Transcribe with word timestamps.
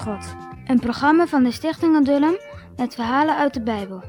God. 0.00 0.34
Een 0.66 0.80
programma 0.80 1.26
van 1.26 1.42
de 1.42 1.52
Stichting 1.52 1.96
Adullam 1.96 2.36
met 2.76 2.94
verhalen 2.94 3.36
uit 3.36 3.54
de 3.54 3.62
Bijbel. 3.62 4.02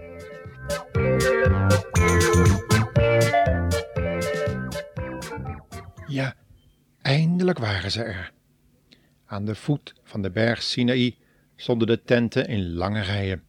Ja, 6.07 6.35
eindelijk 7.01 7.57
waren 7.57 7.91
ze 7.91 8.03
er. 8.03 8.31
Aan 9.25 9.45
de 9.45 9.55
voet 9.55 9.93
van 10.03 10.21
de 10.21 10.31
berg 10.31 10.61
Sinaï 10.61 11.17
stonden 11.55 11.87
de 11.87 12.03
tenten 12.03 12.47
in 12.47 12.73
lange 12.73 13.01
rijen. 13.01 13.43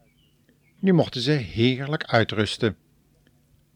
Nu 0.79 0.93
mochten 0.93 1.21
ze 1.21 1.31
heerlijk 1.31 2.05
uitrusten. 2.05 2.77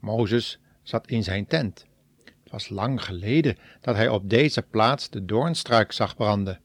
Mozes 0.00 0.60
zat 0.82 1.06
in 1.06 1.22
zijn 1.22 1.46
tent. 1.46 1.86
Het 2.24 2.52
was 2.52 2.68
lang 2.68 3.04
geleden 3.04 3.56
dat 3.80 3.96
hij 3.96 4.08
op 4.08 4.30
deze 4.30 4.62
plaats 4.62 5.10
de 5.10 5.24
doornstruik 5.24 5.92
zag 5.92 6.16
branden, 6.16 6.60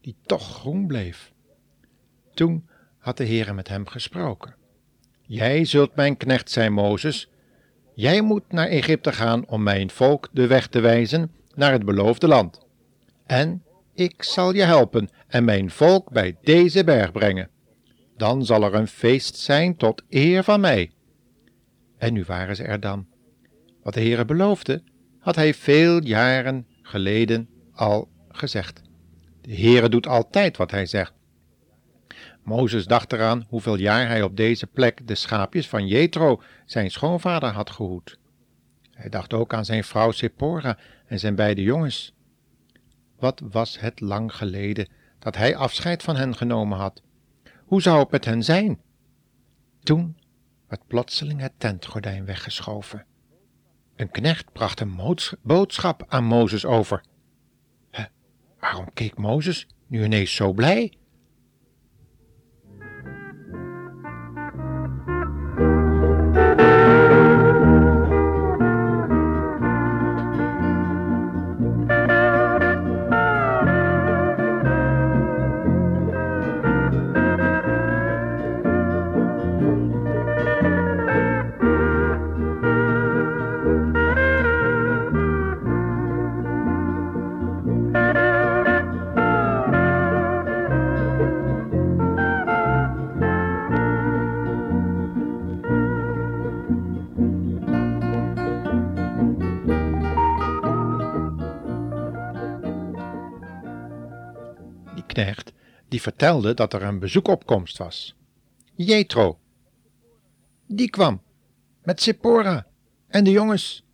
die 0.00 0.16
toch 0.26 0.54
groen 0.54 0.86
bleef. 0.86 1.32
Toen 2.34 2.68
had 2.98 3.16
de 3.16 3.26
Heere 3.26 3.52
met 3.52 3.68
hem 3.68 3.86
gesproken. 3.86 4.54
Jij 5.22 5.64
zult 5.64 5.94
mijn 5.94 6.16
knecht 6.16 6.50
zijn, 6.50 6.72
Mozes. 6.72 7.30
Jij 7.94 8.20
moet 8.20 8.52
naar 8.52 8.66
Egypte 8.66 9.12
gaan 9.12 9.48
om 9.48 9.62
mijn 9.62 9.90
volk 9.90 10.28
de 10.32 10.46
weg 10.46 10.66
te 10.66 10.80
wijzen 10.80 11.32
naar 11.54 11.72
het 11.72 11.84
beloofde 11.84 12.28
land. 12.28 12.66
En 13.26 13.62
ik 13.94 14.22
zal 14.22 14.54
je 14.54 14.62
helpen 14.62 15.08
en 15.26 15.44
mijn 15.44 15.70
volk 15.70 16.12
bij 16.12 16.36
deze 16.42 16.84
berg 16.84 17.12
brengen. 17.12 17.50
Dan 18.16 18.44
zal 18.44 18.62
er 18.62 18.74
een 18.74 18.88
feest 18.88 19.36
zijn 19.36 19.76
tot 19.76 20.02
eer 20.08 20.44
van 20.44 20.60
mij. 20.60 20.90
En 21.98 22.12
nu 22.12 22.24
waren 22.26 22.56
ze 22.56 22.62
er 22.64 22.80
dan. 22.80 23.06
Wat 23.82 23.94
de 23.94 24.00
Heere 24.00 24.24
beloofde, 24.24 24.82
had 25.18 25.36
hij 25.36 25.54
veel 25.54 26.02
jaren 26.02 26.66
geleden 26.82 27.48
al 27.72 28.08
gezegd. 28.28 28.82
De 29.50 29.56
Heere 29.56 29.88
doet 29.88 30.06
altijd 30.06 30.56
wat 30.56 30.70
hij 30.70 30.86
zegt. 30.86 31.12
Mozes 32.42 32.86
dacht 32.86 33.12
eraan 33.12 33.46
hoeveel 33.48 33.76
jaar 33.76 34.06
hij 34.06 34.22
op 34.22 34.36
deze 34.36 34.66
plek 34.66 35.06
de 35.06 35.14
schaapjes 35.14 35.68
van 35.68 35.86
Jethro, 35.86 36.42
zijn 36.66 36.90
schoonvader, 36.90 37.48
had 37.50 37.70
gehoed. 37.70 38.18
Hij 38.90 39.08
dacht 39.08 39.32
ook 39.32 39.54
aan 39.54 39.64
zijn 39.64 39.84
vrouw 39.84 40.10
Sephora 40.10 40.78
en 41.06 41.18
zijn 41.18 41.34
beide 41.34 41.62
jongens. 41.62 42.14
Wat 43.18 43.42
was 43.50 43.80
het 43.80 44.00
lang 44.00 44.34
geleden 44.34 44.88
dat 45.18 45.36
hij 45.36 45.56
afscheid 45.56 46.02
van 46.02 46.16
hen 46.16 46.36
genomen 46.36 46.78
had? 46.78 47.02
Hoe 47.64 47.82
zou 47.82 47.98
het 47.98 48.10
met 48.10 48.24
hen 48.24 48.42
zijn? 48.42 48.80
Toen 49.82 50.16
werd 50.68 50.86
plotseling 50.86 51.40
het 51.40 51.52
tentgordijn 51.56 52.24
weggeschoven. 52.24 53.06
Een 53.96 54.10
knecht 54.10 54.52
bracht 54.52 54.80
een 54.80 55.00
boodschap 55.42 56.04
aan 56.08 56.24
Mozes 56.24 56.64
over. 56.64 57.02
Waarom 58.60 58.92
keek 58.94 59.16
Mozes 59.16 59.66
nu 59.86 60.04
ineens 60.04 60.34
zo 60.34 60.52
blij? 60.52 60.92
Die 105.88 106.00
vertelde 106.00 106.54
dat 106.54 106.72
er 106.72 106.82
een 106.82 106.98
bezoekopkomst 106.98 107.78
was. 107.78 108.14
Jethro. 108.74 109.38
Die 110.66 110.90
kwam, 110.90 111.22
met 111.82 112.02
Sephora 112.02 112.66
en 113.08 113.24
de 113.24 113.30
jongens. 113.30 113.84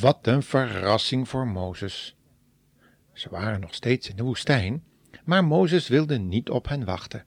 Wat 0.00 0.26
een 0.26 0.42
verrassing 0.42 1.28
voor 1.28 1.46
Mozes. 1.46 2.16
Ze 3.12 3.30
waren 3.30 3.60
nog 3.60 3.74
steeds 3.74 4.08
in 4.08 4.16
de 4.16 4.22
woestijn, 4.22 4.84
maar 5.24 5.44
Mozes 5.44 5.88
wilde 5.88 6.18
niet 6.18 6.50
op 6.50 6.68
hen 6.68 6.84
wachten. 6.84 7.24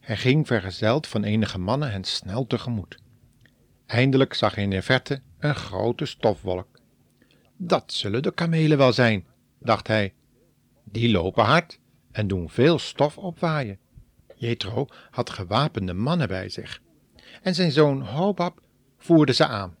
Hij 0.00 0.16
ging 0.16 0.46
vergezeld 0.46 1.06
van 1.06 1.24
enige 1.24 1.58
mannen 1.58 1.90
hen 1.90 2.04
snel 2.04 2.46
tegemoet. 2.46 2.98
Eindelijk 3.86 4.34
zag 4.34 4.54
hij 4.54 4.64
in 4.64 4.70
de 4.70 4.82
verte 4.82 5.22
een 5.38 5.54
grote 5.54 6.06
stofwolk. 6.06 6.80
Dat 7.56 7.92
zullen 7.92 8.22
de 8.22 8.32
kamelen 8.32 8.78
wel 8.78 8.92
zijn, 8.92 9.26
dacht 9.58 9.86
hij. 9.86 10.14
Die 10.84 11.10
lopen 11.10 11.44
hard 11.44 11.78
en 12.14 12.26
doen 12.26 12.50
veel 12.50 12.78
stof 12.78 13.18
opwaaien. 13.18 13.78
Jethro 14.34 14.86
had 15.10 15.30
gewapende 15.30 15.94
mannen 15.94 16.28
bij 16.28 16.48
zich 16.48 16.80
en 17.42 17.54
zijn 17.54 17.72
zoon 17.72 18.00
Hobab 18.02 18.60
voerde 18.98 19.32
ze 19.32 19.46
aan. 19.46 19.76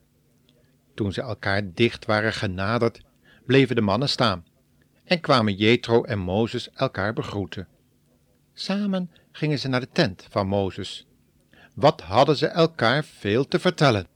Toen 0.94 1.12
ze 1.12 1.20
elkaar 1.20 1.72
dicht 1.74 2.06
waren 2.06 2.32
genaderd, 2.32 3.00
bleven 3.46 3.76
de 3.76 3.82
mannen 3.82 4.08
staan 4.08 4.44
en 5.04 5.20
kwamen 5.20 5.54
Jethro 5.54 6.02
en 6.04 6.18
Mozes 6.18 6.70
elkaar 6.70 7.12
begroeten. 7.12 7.68
Samen 8.54 9.10
gingen 9.32 9.58
ze 9.58 9.68
naar 9.68 9.80
de 9.80 9.88
tent 9.92 10.26
van 10.30 10.46
Mozes. 10.46 11.06
Wat 11.74 12.00
hadden 12.00 12.36
ze 12.36 12.46
elkaar 12.46 13.04
veel 13.04 13.48
te 13.48 13.58
vertellen? 13.58 14.06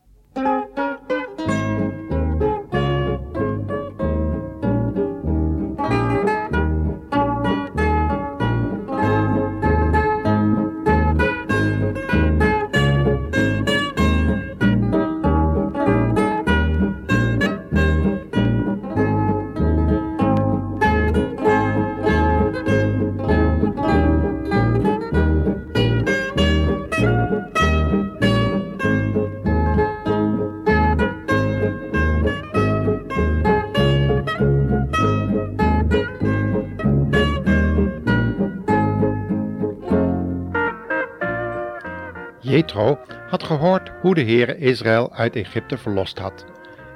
Jethro 42.58 42.98
had 43.28 43.42
gehoord 43.42 43.90
hoe 44.00 44.14
de 44.14 44.22
Heere 44.22 44.56
Israël 44.56 45.12
uit 45.12 45.36
Egypte 45.36 45.78
verlost 45.78 46.18
had 46.18 46.44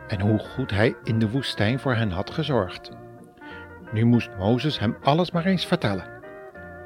en 0.09 0.21
hoe 0.21 0.39
goed 0.39 0.71
hij 0.71 0.95
in 1.05 1.19
de 1.19 1.31
woestijn 1.31 1.79
voor 1.79 1.95
hen 1.95 2.11
had 2.11 2.31
gezorgd. 2.31 2.91
Nu 3.93 4.05
moest 4.05 4.31
Mozes 4.39 4.79
hem 4.79 4.97
alles 5.03 5.31
maar 5.31 5.45
eens 5.45 5.67
vertellen. 5.67 6.05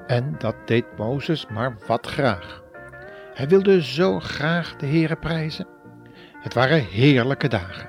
En 0.06 0.34
dat 0.38 0.56
deed 0.64 0.84
Mozes 0.96 1.46
maar 1.46 1.76
wat 1.86 2.06
graag. 2.06 2.62
Hij 3.34 3.48
wilde 3.48 3.82
zo 3.82 4.20
graag 4.20 4.76
de 4.76 4.86
Heere 4.86 5.16
prijzen. 5.16 5.66
Het 6.40 6.54
waren 6.54 6.84
heerlijke 6.84 7.48
dagen 7.48 7.88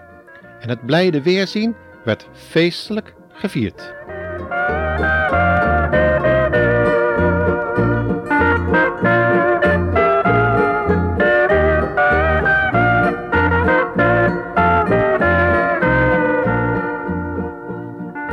en 0.59 0.69
het 0.69 0.85
blijde 0.85 1.21
weerzien 1.21 1.75
werd 2.03 2.27
feestelijk 2.33 3.13
gevierd. 3.33 3.96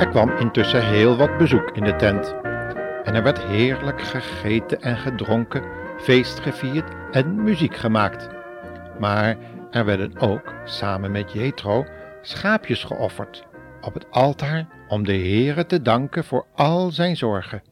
Kwam 0.08 0.30
intussen 0.30 0.86
heel 0.86 1.16
wat 1.16 1.38
bezoek 1.38 1.70
in 1.70 1.84
de 1.84 1.96
tent. 1.96 2.34
En 3.04 3.14
er 3.14 3.22
werd 3.22 3.42
heerlijk 3.42 4.02
gegeten 4.02 4.82
en 4.82 4.96
gedronken, 4.96 5.62
feest 5.98 6.40
gevierd 6.40 6.92
en 7.10 7.42
muziek 7.42 7.76
gemaakt. 7.76 8.28
Maar 8.98 9.36
er 9.70 9.84
werden 9.84 10.18
ook, 10.18 10.54
samen 10.64 11.10
met 11.10 11.32
Jethro, 11.32 11.84
schaapjes 12.22 12.84
geofferd 12.84 13.44
op 13.80 13.94
het 13.94 14.10
altaar 14.10 14.66
om 14.88 15.04
de 15.04 15.12
Heere 15.12 15.66
te 15.66 15.82
danken 15.82 16.24
voor 16.24 16.46
al 16.54 16.90
zijn 16.90 17.16
zorgen. 17.16 17.62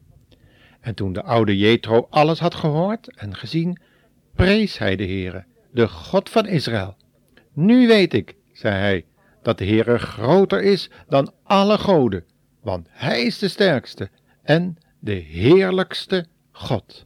En 0.81 0.95
toen 0.95 1.13
de 1.13 1.23
oude 1.23 1.59
Jethro 1.59 2.07
alles 2.11 2.39
had 2.39 2.55
gehoord 2.55 3.17
en 3.17 3.37
gezien, 3.37 3.81
prees 4.35 4.79
hij 4.79 4.97
de 4.97 5.05
Heere, 5.05 5.45
de 5.71 5.89
God 5.89 6.29
van 6.29 6.47
Israël. 6.47 6.97
Nu 7.53 7.87
weet 7.87 8.15
ik, 8.15 8.35
zei 8.53 8.75
hij, 8.75 9.05
dat 9.43 9.59
de 9.59 9.65
Heere 9.65 9.99
groter 9.99 10.63
is 10.63 10.91
dan 11.09 11.33
alle 11.43 11.79
goden 11.79 12.25
want 12.63 12.87
Hij 12.91 13.23
is 13.23 13.39
de 13.39 13.49
sterkste 13.49 14.11
en 14.43 14.77
de 14.99 15.13
heerlijkste 15.13 16.27
God. 16.51 17.05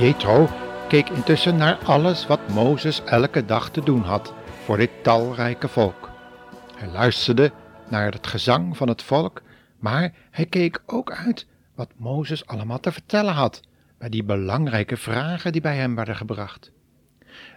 Jethro 0.00 0.48
keek 0.88 1.08
intussen 1.08 1.56
naar 1.56 1.78
alles 1.84 2.26
wat 2.26 2.48
Mozes 2.48 3.04
elke 3.04 3.44
dag 3.44 3.70
te 3.70 3.80
doen 3.84 4.02
had 4.02 4.34
voor 4.64 4.76
dit 4.76 4.90
talrijke 5.02 5.68
volk. 5.68 6.10
Hij 6.76 6.88
luisterde 6.88 7.52
naar 7.88 8.12
het 8.12 8.26
gezang 8.26 8.76
van 8.76 8.88
het 8.88 9.02
volk, 9.02 9.42
maar 9.78 10.12
hij 10.30 10.46
keek 10.46 10.82
ook 10.86 11.12
uit 11.12 11.46
wat 11.74 11.90
Mozes 11.96 12.46
allemaal 12.46 12.80
te 12.80 12.92
vertellen 12.92 13.34
had 13.34 13.60
bij 13.98 14.08
die 14.08 14.24
belangrijke 14.24 14.96
vragen 14.96 15.52
die 15.52 15.60
bij 15.60 15.76
hem 15.76 15.94
werden 15.94 16.16
gebracht. 16.16 16.72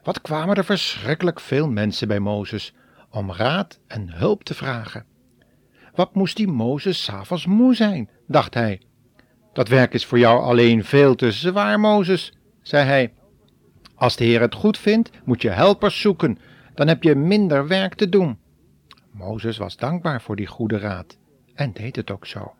Wat 0.04 0.22
kwamen 0.22 0.56
er 0.56 0.66
verschrikkelijk 0.66 1.39
veel 1.39 1.69
mensen 1.69 2.07
bij 2.07 2.19
Mozes 2.19 2.74
om 3.10 3.31
raad 3.31 3.80
en 3.88 4.13
hulp 4.13 4.44
te 4.44 4.54
vragen. 4.54 5.06
Wat 5.96 6.16
moest 6.16 6.36
die 6.36 6.48
Mozes 6.48 7.04
s'avonds 7.04 7.46
moe 7.46 7.75
zijn, 7.75 8.10
dacht 8.28 8.54
hij. 8.54 8.81
Dat 9.54 9.68
werk 9.68 9.94
is 9.94 10.06
voor 10.06 10.20
jou 10.20 10.42
alleen 10.42 10.84
veel 10.84 11.16
te 11.16 11.32
zwaar, 11.32 11.80
Mozes, 11.80 12.34
zei 12.62 12.86
hij. 12.86 13.14
Als 13.96 14.16
de 14.16 14.24
Heer 14.24 14.42
het 14.42 14.54
goed 14.54 14.78
vindt, 14.78 15.10
moet 15.24 15.42
je 15.42 15.50
helpers 15.50 16.02
zoeken, 16.02 16.38
dan 16.74 16.88
heb 16.88 17.04
je 17.04 17.16
minder 17.16 17.68
werk 17.68 17.96
te 17.96 18.10
doen. 18.10 18.38
Mozes 19.12 19.58
was 19.58 19.78
dankbaar 19.78 20.22
voor 20.22 20.36
die 20.36 20.48
goede 20.48 20.78
raad 20.78 21.18
en 21.54 21.74
deed 21.74 21.96
het 21.96 22.12
ook 22.12 22.26
zo. 22.26 22.54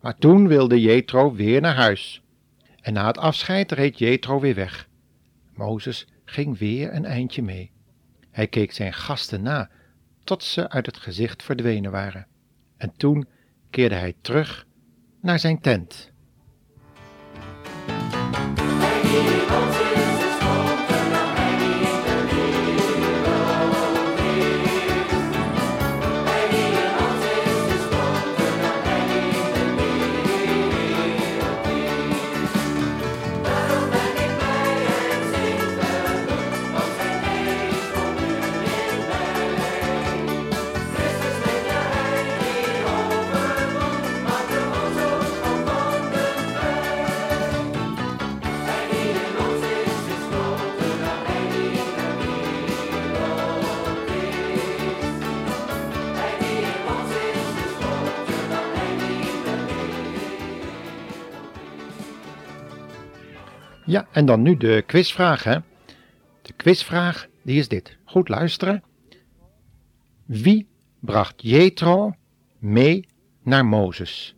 Maar 0.00 0.16
toen 0.16 0.48
wilde 0.48 0.80
Jethro 0.80 1.34
weer 1.34 1.60
naar 1.60 1.74
huis. 1.74 2.22
En 2.80 2.92
na 2.92 3.06
het 3.06 3.18
afscheid 3.18 3.72
reed 3.72 3.98
Jethro 3.98 4.40
weer 4.40 4.54
weg. 4.54 4.88
Mozes 5.54 6.06
ging 6.24 6.58
weer 6.58 6.94
een 6.94 7.04
eindje 7.04 7.42
mee. 7.42 7.70
Hij 8.30 8.46
keek 8.46 8.72
zijn 8.72 8.92
gasten 8.92 9.42
na 9.42 9.70
tot 10.24 10.42
ze 10.42 10.68
uit 10.68 10.86
het 10.86 10.96
gezicht 10.96 11.42
verdwenen 11.42 11.90
waren. 11.90 12.26
En 12.76 12.92
toen 12.96 13.26
keerde 13.70 13.94
hij 13.94 14.14
terug 14.20 14.66
naar 15.20 15.38
zijn 15.38 15.60
tent. 15.60 16.12
Ja, 63.86 64.08
en 64.12 64.26
dan 64.26 64.42
nu 64.42 64.56
de 64.56 64.82
quizvraag. 64.86 65.42
De 66.42 66.52
quizvraag, 66.56 67.28
die 67.42 67.58
is 67.58 67.68
dit. 67.68 67.96
Goed 68.04 68.28
luisteren. 68.28 68.82
Wie 70.24 70.66
bracht 71.00 71.34
Jethro 71.36 72.14
mee 72.58 73.08
naar 73.42 73.66
Mozes? 73.66 74.34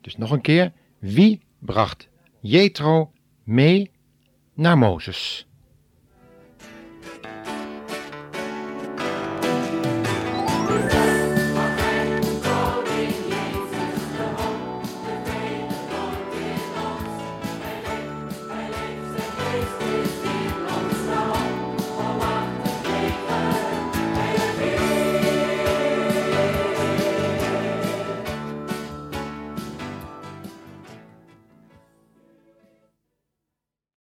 Dus 0.00 0.16
nog 0.16 0.30
een 0.30 0.40
keer. 0.40 0.72
Wie 0.98 1.40
bracht 1.58 2.08
Jethro 2.40 3.12
mee 3.44 3.90
naar 4.54 4.78
Mozes? 4.78 5.46
life. 19.58 20.20
you 20.20 20.25